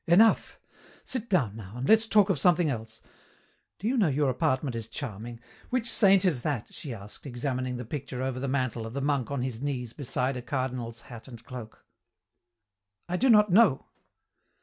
"Enough. 0.07 0.59
Sit 1.03 1.29
down, 1.29 1.55
now, 1.55 1.77
and 1.77 1.87
let's 1.87 2.07
talk 2.07 2.31
of 2.31 2.39
something 2.39 2.71
else. 2.71 3.01
Do 3.77 3.87
you 3.87 3.95
know 3.95 4.07
your 4.07 4.31
apartment 4.31 4.75
is 4.75 4.87
charming? 4.87 5.39
Which 5.69 5.87
saint 5.87 6.25
is 6.25 6.41
that?" 6.41 6.73
she 6.73 6.91
asked, 6.91 7.27
examining 7.27 7.77
the 7.77 7.85
picture, 7.85 8.23
over 8.23 8.39
the 8.39 8.47
mantel, 8.47 8.87
of 8.87 8.93
the 8.93 8.99
monk 9.01 9.29
on 9.29 9.43
his 9.43 9.61
knees 9.61 9.93
beside 9.93 10.37
a 10.37 10.41
cardinal's 10.41 11.01
hat 11.01 11.27
and 11.27 11.45
cloak. 11.45 11.85
"I 13.07 13.15
do 13.15 13.29
not 13.29 13.51
know." 13.51 13.89